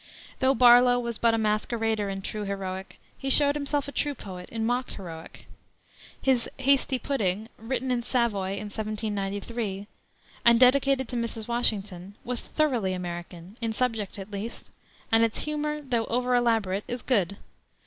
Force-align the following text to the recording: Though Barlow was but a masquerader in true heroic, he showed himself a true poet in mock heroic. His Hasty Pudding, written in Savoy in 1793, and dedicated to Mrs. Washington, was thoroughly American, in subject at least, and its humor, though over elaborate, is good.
Though 0.39 0.55
Barlow 0.55 0.97
was 0.97 1.19
but 1.19 1.35
a 1.35 1.37
masquerader 1.37 2.09
in 2.09 2.23
true 2.23 2.43
heroic, 2.43 2.99
he 3.15 3.29
showed 3.29 3.53
himself 3.53 3.87
a 3.87 3.91
true 3.91 4.15
poet 4.15 4.49
in 4.49 4.65
mock 4.65 4.89
heroic. 4.89 5.45
His 6.19 6.49
Hasty 6.57 6.97
Pudding, 6.97 7.49
written 7.59 7.91
in 7.91 8.01
Savoy 8.01 8.53
in 8.53 8.69
1793, 8.71 9.85
and 10.43 10.59
dedicated 10.59 11.07
to 11.09 11.15
Mrs. 11.15 11.47
Washington, 11.47 12.15
was 12.23 12.41
thoroughly 12.41 12.93
American, 12.95 13.57
in 13.61 13.73
subject 13.73 14.17
at 14.17 14.31
least, 14.31 14.71
and 15.11 15.23
its 15.23 15.41
humor, 15.43 15.81
though 15.83 16.05
over 16.05 16.33
elaborate, 16.33 16.83
is 16.87 17.03
good. 17.03 17.37